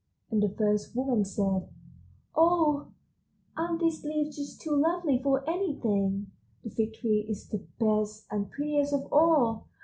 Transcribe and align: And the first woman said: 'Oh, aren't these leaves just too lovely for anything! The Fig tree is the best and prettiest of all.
And 0.31 0.41
the 0.41 0.49
first 0.49 0.95
woman 0.95 1.23
said: 1.25 1.69
'Oh, 2.35 2.87
aren't 3.55 3.81
these 3.81 4.03
leaves 4.03 4.35
just 4.35 4.59
too 4.59 4.75
lovely 4.75 5.21
for 5.21 5.47
anything! 5.47 6.31
The 6.63 6.71
Fig 6.71 6.93
tree 6.95 7.25
is 7.29 7.47
the 7.47 7.63
best 7.79 8.25
and 8.31 8.49
prettiest 8.49 8.95
of 8.95 9.13
all. 9.13 9.67